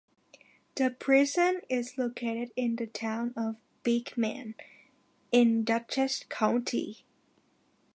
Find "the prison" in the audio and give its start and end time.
0.73-1.61